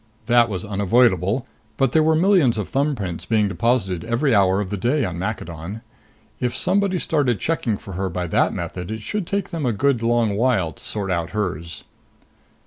That 0.25 0.49
was 0.49 0.65
unavoidable. 0.65 1.45
But 1.77 1.91
there 1.91 2.01
were 2.01 2.15
millions 2.15 2.57
of 2.57 2.67
thumbprints 2.71 3.27
being 3.27 3.47
deposited 3.47 4.03
every 4.03 4.33
hour 4.33 4.59
of 4.59 4.71
the 4.71 4.75
day 4.77 5.05
on 5.05 5.19
Maccadon. 5.19 5.81
If 6.39 6.55
somebody 6.55 6.97
started 6.97 7.39
checking 7.39 7.77
for 7.77 7.91
her 7.93 8.09
by 8.09 8.25
that 8.25 8.51
method, 8.51 8.89
it 8.89 9.03
should 9.03 9.27
take 9.27 9.49
them 9.51 9.63
a 9.63 9.71
good 9.71 10.01
long 10.01 10.35
while 10.35 10.71
to 10.73 10.83
sort 10.83 11.11
out 11.11 11.29
hers. 11.37 11.83